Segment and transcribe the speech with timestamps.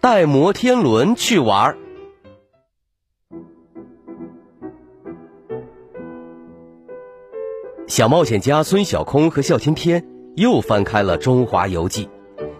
[0.00, 1.76] 带摩天轮去玩儿。
[7.86, 10.02] 小冒险家孙小空和笑天天
[10.36, 12.06] 又翻开了《中华游记》，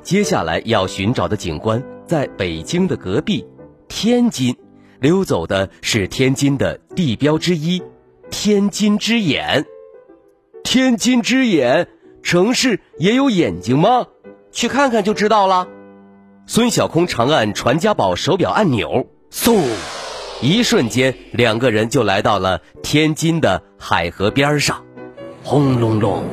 [0.03, 3.47] 接下来要寻找的景观在北京的隔壁，
[3.89, 4.55] 天津。
[5.01, 7.83] 溜走的是天津的地标之一——
[8.31, 9.65] 天津之眼。
[10.63, 11.89] 天津之眼，
[12.23, 14.09] 城市也有眼睛吗？
[14.53, 15.67] 去看看就知道了。
[16.53, 19.63] 孙小空长按传家宝手表按钮，嗖，
[20.43, 24.85] 一瞬间，两个人就来到了天津的海河边上。
[25.45, 26.25] 轰隆隆，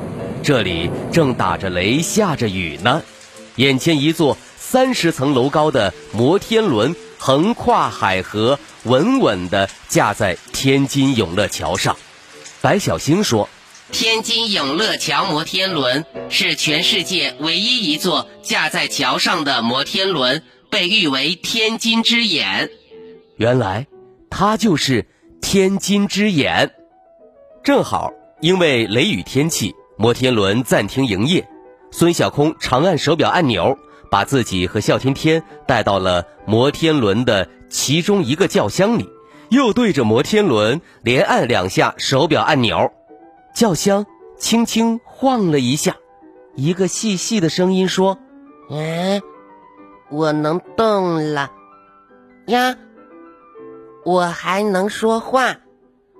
[0.41, 3.03] 这里正打着雷，下着雨呢。
[3.57, 11.95] 眼前一座三十层楼高的摩天轮横跨海河，稳稳地架在天津永乐桥上。
[12.59, 13.47] 白小星说
[13.91, 22.69] ：“天津永乐桥摩天轮是全世界唯一一座架在桥上的摩天轮，被誉为‘天津之眼’。
[23.37, 23.87] 原来，
[24.29, 25.07] 它就是
[25.41, 26.71] 天津之眼。
[27.63, 31.47] 正好。”因为雷雨天气，摩天轮暂停营业。
[31.89, 33.75] 孙小空长按手表按钮，
[34.11, 39.09] 把自己和笑天天带到了摩天轮的其中一个轿厢里，
[39.49, 42.91] 又对着摩天轮连按两下手表按钮，
[43.57, 44.05] 轿厢
[44.37, 45.95] 轻轻晃了一下，
[46.53, 48.19] 一个细细的声音说
[48.69, 49.23] ：“嗯，
[50.11, 51.49] 我能动了
[52.45, 52.75] 呀，
[54.05, 55.55] 我还能说话，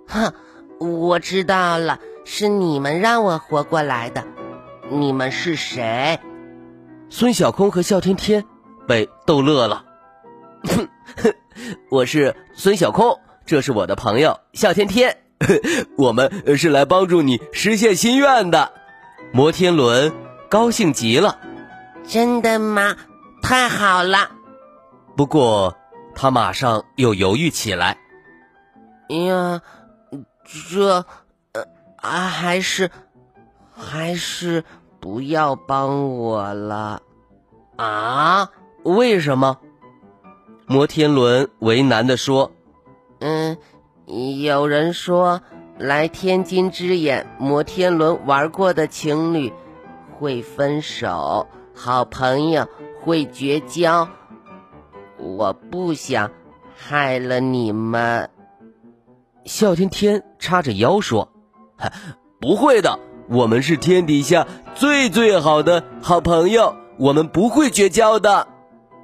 [0.08, 0.34] 哼。”
[0.81, 4.24] 我知道了，是你们让我活过来的。
[4.90, 6.20] 你们是谁？
[7.09, 8.46] 孙小空和笑天天
[8.88, 9.86] 被逗乐了。
[10.64, 10.90] 哼
[11.92, 15.27] 我是孙小空，这是我的朋友笑天天。
[15.97, 18.72] 我们是来帮助你实现心愿的。
[19.31, 20.13] 摩天轮
[20.50, 21.40] 高兴极了。
[22.08, 22.96] 真的吗？
[23.41, 24.31] 太好了。
[25.16, 25.75] 不过
[26.16, 27.97] 他马上又犹豫起来。
[29.09, 29.62] 哎呀。
[30.72, 31.06] 这，
[31.52, 31.66] 呃，
[32.02, 32.90] 还是，
[33.75, 34.64] 还是
[35.02, 37.02] 不要帮我了，
[37.75, 38.50] 啊？
[38.84, 39.58] 为什么？
[40.66, 42.53] 摩天轮为难的说
[43.19, 43.58] ：“嗯，
[44.07, 45.41] 有人说
[45.78, 49.51] 来天津之眼摩天轮玩过的情侣
[50.18, 52.69] 会分手，好朋友
[53.03, 54.07] 会绝交，
[55.17, 56.31] 我不想
[56.73, 58.29] 害了你们。”
[59.44, 61.34] 笑天天叉着腰说
[62.40, 68.47] ：“不会的，我们是天底下最最好的好朋友，我们不会绝交的。”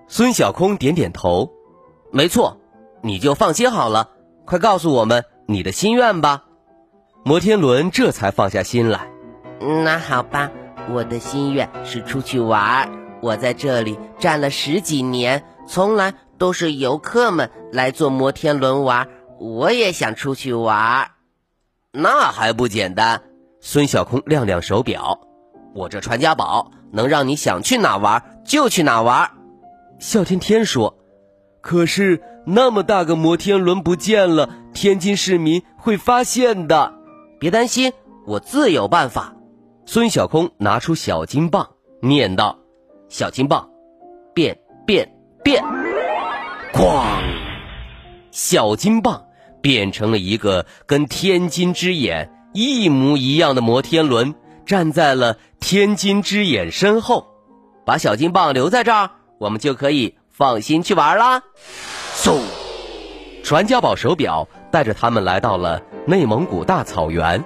[0.08, 1.52] 孙小空点点头
[2.10, 2.58] ：“没错，
[3.02, 4.12] 你就放心好了。
[4.46, 6.44] 快告诉我们你的心愿吧。”
[7.26, 9.08] 摩天轮这才放下心来。
[9.86, 10.52] 那好吧，
[10.92, 12.92] 我的心愿是出去玩。
[13.22, 19.08] 我在这里站了十几年，从来都是游客们来坐摩天轮玩。
[19.40, 21.12] 我也想出去玩，
[21.92, 23.22] 那还不简单？
[23.62, 25.22] 孙小空亮亮手表，
[25.74, 29.32] 我这传家宝能让你想去哪玩就去哪玩。
[30.00, 30.98] 笑天天说
[31.62, 36.94] ：“可是那么大个摩天轮不见了，天津市民会发现的。
[37.40, 37.92] 别担心，
[38.26, 39.34] 我自有办法。”
[39.86, 41.70] 孙小空拿出小金棒，
[42.02, 42.58] 念道
[43.10, 43.70] ：“小金棒，
[44.34, 45.10] 变变
[45.44, 45.64] 变！”
[46.74, 47.04] 哐，
[48.32, 49.24] 小金棒。
[49.62, 54.36] 变成了一个跟天津之眼一模一样的摩天轮，
[54.66, 57.26] 站在了天津之眼身后。
[57.86, 61.44] 把小金棒留在这儿，我们就可以放心去玩啦。
[62.24, 62.40] 嗖，
[63.44, 67.44] 传家宝手表带着他们来到了内蒙古大草原。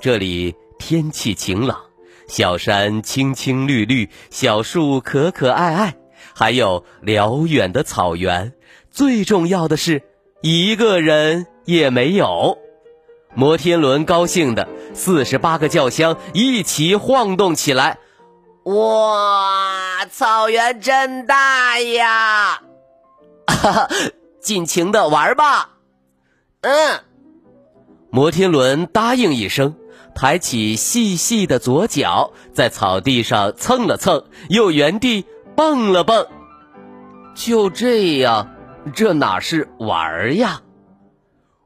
[0.00, 1.78] 这里天气晴朗，
[2.26, 5.96] 小山青青绿绿，小树可可爱爱，
[6.34, 8.54] 还有辽远的草原。
[8.90, 10.02] 最重要的是。
[10.40, 12.56] 一个人也没有，
[13.34, 17.98] 摩天轮高兴的四十八个轿厢一起晃动起来，
[18.64, 22.62] 哇，草原真大呀！
[23.56, 23.88] 哈哈，
[24.40, 25.70] 尽情的玩吧。
[26.60, 27.00] 嗯，
[28.10, 29.74] 摩天轮答应一声，
[30.14, 35.24] 抬起细细的左脚，在草地上蹭了蹭，又原地
[35.54, 36.26] 蹦了蹦。
[37.34, 38.54] 就这样，
[38.94, 40.62] 这哪是玩呀？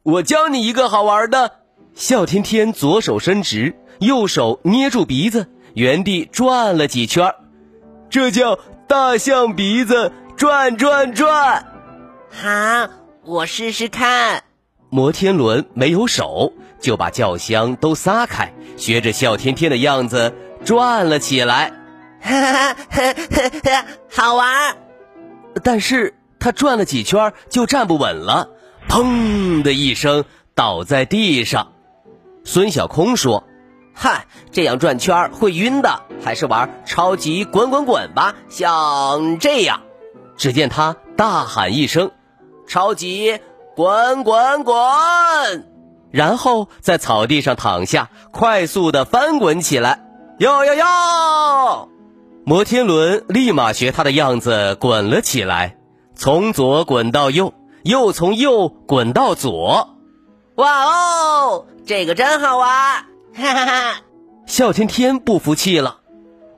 [0.02, 1.52] 我教你一个好玩的。
[1.94, 7.34] 笑天天左手伸直，右手捏住鼻子，原地转了几圈
[8.08, 8.58] 这叫
[8.88, 11.69] 大象鼻子转转转。
[12.31, 12.88] 好，
[13.25, 14.44] 我试试看。
[14.88, 20.35] 摩天轮没有手，就把轿厢都撒开，学着笑天天的样子
[20.65, 21.73] 转了起来。
[22.21, 24.77] 哈哈，好玩。
[25.62, 28.50] 但是他转了几圈就站不稳了，
[28.88, 30.25] 砰的一声
[30.55, 31.73] 倒在地上。
[32.44, 33.44] 孙小空说
[33.93, 39.82] ：“嗨，这样转圈会晕的，还是玩超级滚滚滚吧，像这样。”
[40.37, 42.12] 只见他大喊一声
[42.70, 43.40] ：“超级
[43.75, 44.76] 滚滚滚！”
[46.12, 50.06] 然后在草地上躺下，快速的翻滚起来。
[50.38, 51.88] 哟哟哟！
[52.44, 55.78] 摩天轮立马学他的样子滚了起来，
[56.14, 59.96] 从左滚到右，又从右滚到左。
[60.55, 62.69] 哇哦，这个真好玩！
[63.34, 63.96] 哈哈哈！
[64.46, 65.99] 笑天天不服气了，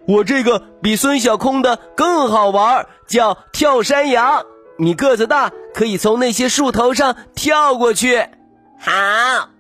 [0.06, 4.44] 我这个比孙小空的更好玩，叫跳山羊。
[4.78, 8.18] 你个子大，可以从那些树头上跳过去。
[8.78, 9.50] 好，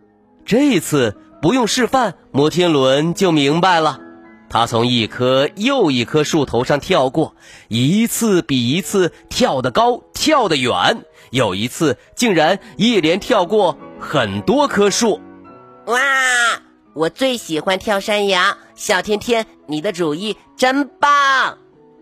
[0.44, 4.00] 这次不用示范，摩天轮就明白了。
[4.48, 7.34] 他从一棵又一棵树头上跳过，
[7.68, 11.04] 一次比一次跳得高，跳得远。
[11.30, 15.20] 有一次，竟然一连跳过很多棵树。
[15.86, 15.98] 哇！
[16.94, 21.56] 我最喜欢跳山羊，小天天，你的主意真棒！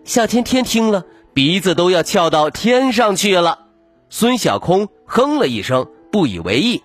[0.05, 3.60] 小天天听了，鼻子都要翘到天上去了。
[4.13, 6.83] 孙小空哼了一声，不以为意。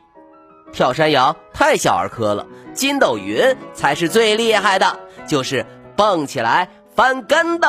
[0.71, 4.99] 跳山羊太小儿科了，筋斗云才是最厉害的。
[5.25, 7.67] 就是蹦起来翻跟斗，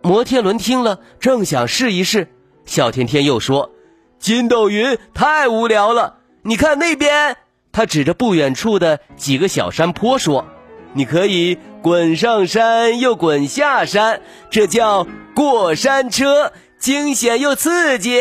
[0.00, 2.32] 摩天轮听了正想试一试，
[2.64, 3.72] 小天天又说
[4.20, 7.36] ：“筋斗云太无聊了，你看那边。”
[7.72, 10.44] 他指着不远处的几个小山坡说
[10.94, 18.20] ：“你可以滚上山又滚下山，这叫过山车，惊险又刺激。”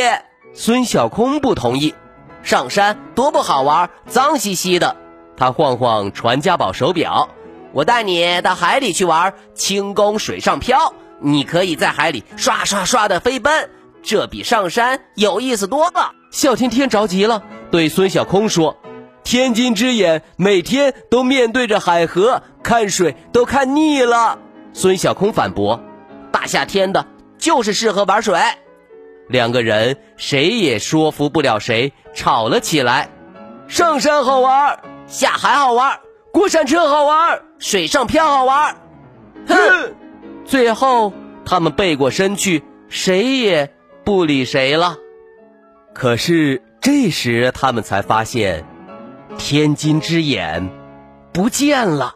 [0.54, 1.96] 孙小空不同意
[2.44, 4.96] ：“上山多不好玩，脏兮兮的。”
[5.38, 7.30] 他晃晃传家宝手表。
[7.72, 13.70] 我带你到海里去玩轻功水上漂，你可以在海里刷刷刷的飞奔，
[14.02, 16.14] 这比上山有意思多了。
[16.32, 18.78] 笑天天着急了，对孙小空说
[19.24, 24.40] ：“天津之眼每天都面对着海河看水，都看腻了。”
[24.74, 25.80] 孙小空反驳
[26.34, 27.06] ：“大夏天的，
[27.40, 28.40] 就是适合玩水。”
[29.28, 33.10] 两个人谁也说服不了谁，吵了起来。
[33.68, 36.00] 上山好玩，下海好玩。
[36.32, 38.76] 过山车好玩，水上漂好玩，
[39.48, 39.96] 哼！
[40.46, 41.12] 最后
[41.44, 44.98] 他们背过身去，谁也不理谁了。
[45.94, 48.64] 可是这时他们才发现，
[49.38, 50.70] 天津之眼
[51.34, 52.16] 不见了。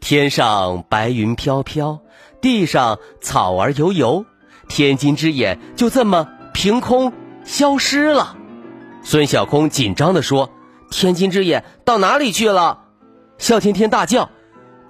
[0.00, 2.00] 天上白云飘飘，
[2.44, 4.26] 地上草儿油油，
[4.68, 7.10] 天津之眼就这么凭空
[7.42, 8.36] 消失了。
[9.02, 10.50] 孙小空紧张地说
[10.92, 12.80] ：“天津之眼到哪里去了？”
[13.38, 14.28] 笑天天大叫：“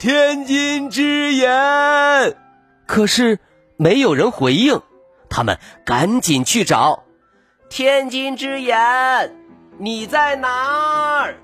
[0.01, 2.37] 天津之眼！”
[2.89, 3.39] 可是
[3.77, 4.83] 没有人回应。
[5.31, 5.57] 他们
[5.87, 7.05] 赶紧去找
[7.69, 9.33] 天津之眼，
[9.79, 11.37] 你在哪儿？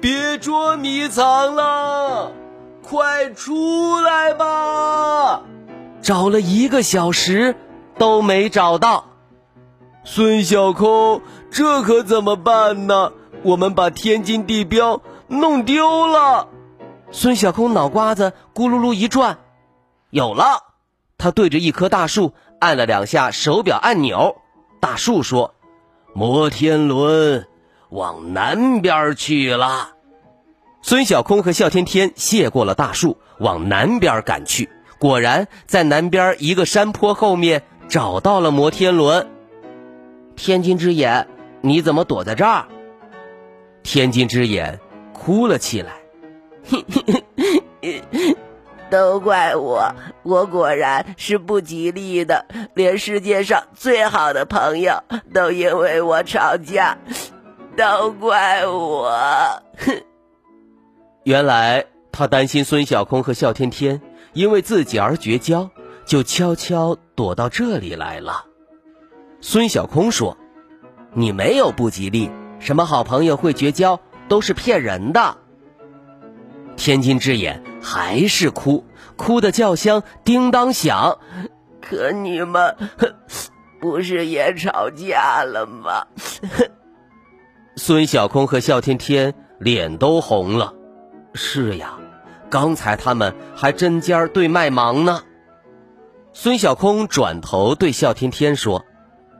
[0.00, 2.32] 别捉迷藏了，
[2.90, 5.42] 快出来吧！
[6.02, 7.54] 找了一个小时
[7.96, 9.04] 都没找到。
[10.02, 13.12] 孙小空，这可怎么办呢？
[13.44, 15.00] 我们把天津地标。
[15.28, 16.48] 弄丢了，
[17.12, 19.38] 孙小空脑瓜子咕噜噜一转，
[20.10, 20.64] 有了！
[21.16, 24.34] 他对着一棵大树按了两下手表按钮。
[24.80, 25.54] 大树说
[26.12, 27.46] ：“摩天轮
[27.90, 29.92] 往南边去了。”
[30.82, 34.70] 孙小空和笑天天谢过了大树，往南边赶去。
[34.98, 39.28] 果然，在南边一个山坡后面找到了摩天轮。
[40.36, 41.28] 天津之眼，
[41.60, 42.66] 你怎么躲在这儿？
[43.82, 44.80] 天津之眼。
[45.12, 45.92] 哭了起来，
[48.88, 55.02] 都怪我，我果然是不吉利的，连世界上最好的朋友
[55.34, 56.96] 都因为我吵架，
[57.76, 59.12] 都怪我。
[61.30, 65.70] 原来他担心孙小空和笑天天因为自己而绝交，
[66.04, 68.46] 就悄悄躲到这里来了。
[69.40, 70.36] 孙小空说
[71.14, 75.36] ：“你没有不吉利，什么好朋友会绝交？”都是骗人的。
[76.76, 78.84] 天津之眼还是哭，
[79.14, 81.16] 哭的叫香叮当响。
[81.80, 82.76] 可你们
[83.80, 86.08] 不是也吵架了吗？
[87.76, 90.74] 孙小空和笑天天脸都红了。
[91.34, 91.94] 是呀，
[92.48, 95.22] 刚才他们还针尖对麦芒呢。
[96.32, 98.84] 孙小空转头对笑天天说：“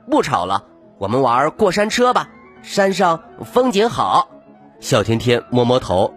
[0.09, 0.65] 不吵了，
[0.97, 2.29] 我们玩过山车吧，
[2.61, 4.29] 山上风景好。”
[4.79, 6.13] 笑天天摸摸头：“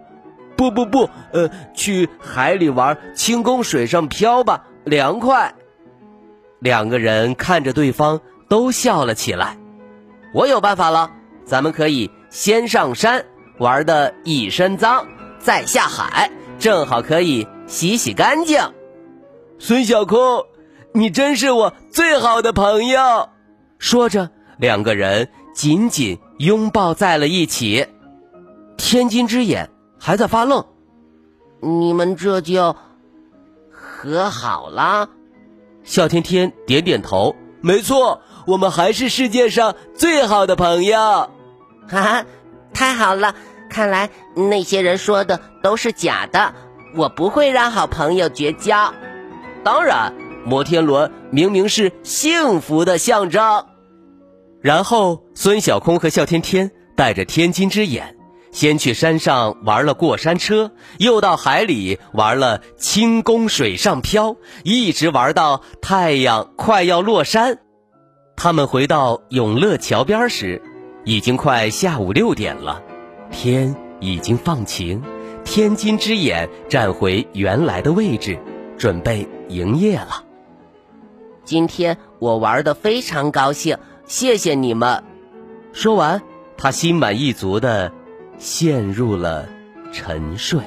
[0.57, 5.55] 不不不，呃，去海里玩轻功水上漂吧，凉快。”
[6.59, 9.57] 两个人看着对方都笑了起来。
[10.33, 11.11] 我有办法了，
[11.45, 13.25] 咱们可以先上山
[13.59, 15.05] 玩的一身脏，
[15.45, 18.73] 再下海，正好可以洗洗干净。
[19.59, 20.43] 孙小空。
[20.91, 23.29] 你真是我最好的朋友，
[23.77, 27.85] 说着，两个人紧紧拥抱在了一起。
[28.77, 30.65] 天津之眼还在发愣，
[31.61, 32.75] 你们这就
[33.69, 35.09] 和好了？
[35.83, 40.97] 笑天天点点头，没错，我们还是世界上最好的朋友。
[40.97, 41.29] 哈
[42.01, 42.25] 哈，
[42.73, 43.35] 太好了！
[43.75, 46.53] 看来那些人说的都是假的，
[46.95, 48.93] 我不会让好朋友绝交。
[49.65, 50.13] 当然。
[50.45, 53.65] 摩天轮明明是幸福的象征，
[54.61, 58.15] 然后孙小空和笑天天带着天津之眼，
[58.53, 67.57] 先去山上玩了过山车，又到海里玩了轻功水上漂，一直玩到太阳快要落山。
[68.37, 70.61] 他们回到永乐桥边时，
[71.03, 72.83] 已经快下午六点了，
[73.35, 75.03] 天已经放晴，
[75.43, 78.39] 天津之眼站回原来的位置，
[78.77, 80.23] 准备营业了。
[81.43, 83.77] 今天我玩的非常高兴，
[84.07, 85.03] 谢谢你们。
[85.73, 86.21] 说完，
[86.57, 87.91] 他心满意足的
[88.39, 89.49] 陷入了
[89.91, 90.61] 沉睡。《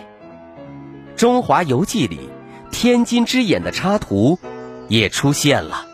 [1.17, 2.29] 中华游记》里，
[2.71, 4.39] 天津之眼的插图
[4.89, 5.87] 也出现了。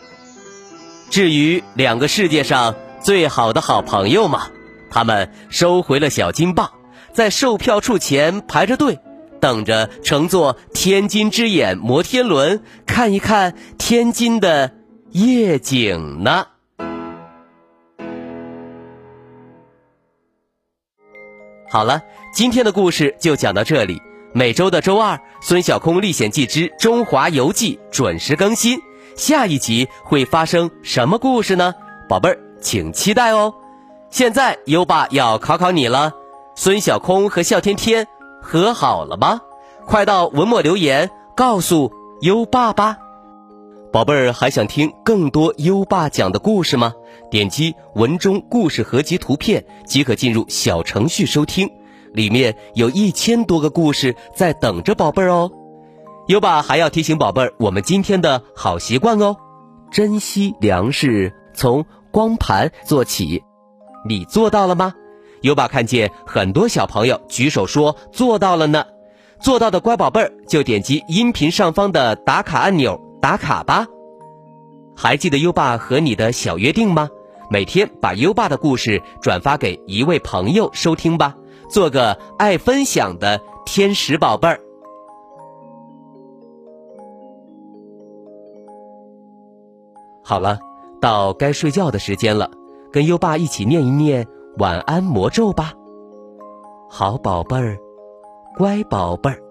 [1.08, 4.48] 至于两个世界上最好的好朋友嘛，
[4.94, 6.70] 他们收回了小金棒，
[7.12, 8.96] 在售票处前排着队，
[9.40, 14.70] 等着乘坐天津之眼摩天轮，看一看天津的。
[15.10, 16.46] 夜景呢？
[21.68, 22.00] 好了，
[22.32, 24.00] 今天的故事就讲到这里。
[24.32, 28.78] 每周的周二，《孙小空历险记之中华游记》准时更新。
[29.16, 31.74] 下一集会发生什么故事呢？
[32.08, 33.52] 宝贝儿，请期待哦。
[34.14, 36.12] 现在优爸要考考你了：
[36.54, 38.06] 孙小空和笑天天
[38.40, 39.40] 和好了吗？
[39.86, 41.90] 快到文末留言告诉
[42.20, 42.98] 优爸吧。
[43.92, 46.92] 宝贝儿，还想听更多优爸讲的故事吗？
[47.28, 51.68] 点击文中故事合集图片即可进入小程序收听，
[52.12, 55.50] 里面有一千多个故事在等着宝贝儿哦。
[56.28, 59.34] 优爸还要提醒宝贝儿，我们今天的好习惯哦，
[59.90, 63.42] 珍惜粮食从光盘做起，
[64.04, 64.94] 你做到了吗？
[65.42, 68.86] 优爸看见很多小朋友举手说做到了呢，
[69.40, 73.00] 做到的乖宝贝儿就点击音频上方的打卡按钮。
[73.20, 73.86] 打卡吧，
[74.94, 77.08] 还记得优爸和你的小约定吗？
[77.50, 81.34] 每天把优爸的故事转发给一位朋友收听吧，
[81.70, 84.60] 做个爱分享的天使宝贝儿。
[90.22, 90.58] 好了，
[91.00, 92.50] 到该睡觉的时间了，
[92.94, 94.24] 跟优爸一起念一念
[94.56, 95.72] 晚安魔咒吧。
[96.88, 97.76] 好宝贝儿，
[98.56, 99.42] 乖宝贝儿，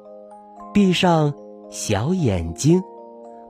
[0.74, 1.34] 闭上
[1.70, 2.82] 小眼睛。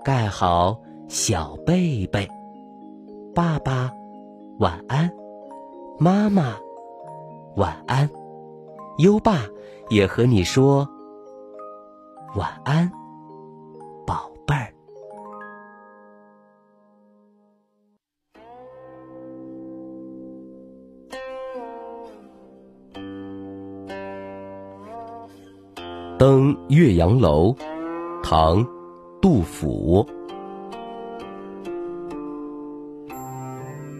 [0.04, 2.28] 盖好小被被，
[3.36, 3.92] 爸爸
[4.58, 5.12] 晚安，
[6.00, 6.56] 妈妈
[7.56, 8.10] 晚安，
[8.98, 9.42] 优爸
[9.92, 10.88] 也和你说
[12.36, 12.92] 晚安，
[14.08, 14.73] 宝贝儿。
[26.24, 27.54] 登岳阳楼，
[28.24, 28.66] 唐。
[29.22, 30.08] 杜甫。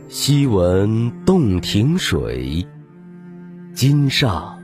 [0.08, 2.66] 昔闻洞庭水，
[3.74, 4.58] 今上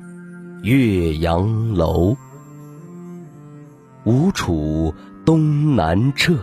[0.63, 2.15] 岳阳楼。
[4.05, 4.93] 吴楚
[5.25, 6.37] 东南坼，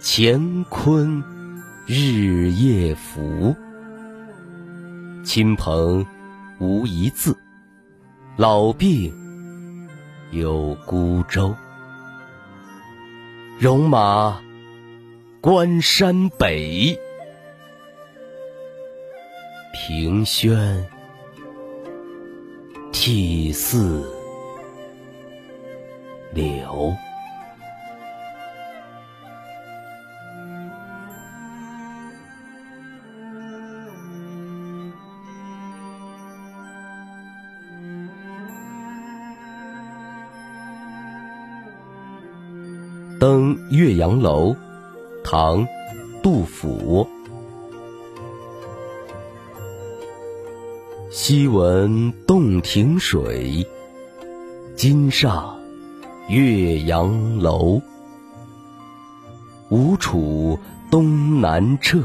[0.00, 1.20] 乾坤
[1.88, 3.52] 日夜浮。
[5.24, 6.06] 亲朋
[6.60, 7.36] 无一字，
[8.36, 9.12] 老病
[10.30, 11.54] 有孤舟。
[13.58, 14.40] 戎马
[15.40, 16.98] 关山北，
[19.74, 20.86] 凭轩
[22.92, 23.78] 涕泗
[26.32, 26.94] 流。
[43.30, 44.56] 登岳阳楼，
[45.22, 45.64] 唐·
[46.20, 47.08] 杜甫。
[51.12, 53.64] 昔闻洞庭水，
[54.74, 55.56] 今上
[56.28, 57.80] 岳阳楼。
[59.68, 60.58] 吴楚
[60.90, 62.02] 东南坼，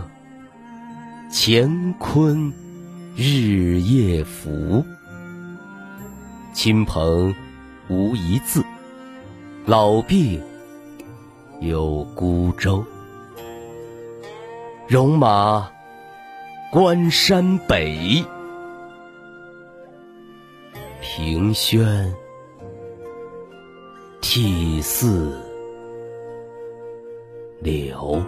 [1.33, 2.53] 乾坤
[3.15, 4.85] 日夜浮。
[6.53, 7.33] 亲朋
[7.89, 8.63] 无一字，
[9.65, 10.39] 老病
[11.59, 12.83] 有孤舟。
[14.87, 15.69] 戎马
[16.71, 18.23] 关山北。
[21.01, 22.13] 凭轩
[24.21, 25.07] 涕泗
[27.61, 28.21] 流。